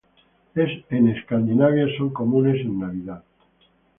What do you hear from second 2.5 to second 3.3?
en Navidad.